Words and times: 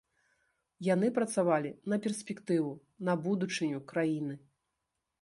Яны 0.87 1.07
працавалі 1.17 1.71
на 1.95 2.01
перспектыву, 2.07 2.75
на 3.11 3.19
будучыню 3.29 3.87
краіны. 3.93 4.35